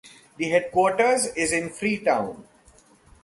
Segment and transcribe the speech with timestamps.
[0.37, 2.47] The headquarters is in Freetown.